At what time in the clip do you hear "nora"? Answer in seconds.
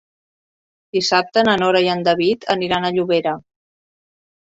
1.63-1.81